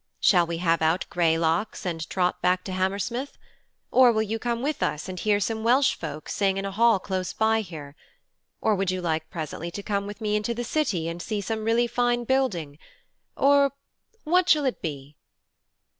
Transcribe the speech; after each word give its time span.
Shall 0.19 0.47
we 0.47 0.57
have 0.57 0.81
out 0.81 1.05
Greylocks 1.11 1.85
and 1.85 2.09
trot 2.09 2.41
back 2.41 2.63
to 2.63 2.71
Hammersmith? 2.71 3.37
or 3.91 4.11
will 4.11 4.23
you 4.23 4.39
come 4.39 4.63
with 4.63 4.81
us 4.81 5.07
and 5.07 5.19
hear 5.19 5.39
some 5.39 5.63
Welsh 5.63 5.93
folk 5.93 6.27
sing 6.27 6.57
in 6.57 6.65
a 6.65 6.71
hall 6.71 6.97
close 6.97 7.33
by 7.33 7.61
here? 7.61 7.95
or 8.61 8.73
would 8.73 8.89
you 8.89 8.99
like 8.99 9.29
presently 9.29 9.69
to 9.69 9.83
come 9.83 10.07
with 10.07 10.19
me 10.19 10.35
into 10.35 10.55
the 10.55 10.63
City 10.63 11.07
and 11.07 11.21
see 11.21 11.39
some 11.39 11.63
really 11.63 11.85
fine 11.85 12.23
building? 12.23 12.79
or 13.37 13.73
what 14.23 14.49
shall 14.49 14.65
it 14.65 14.81
be?" 14.81 15.17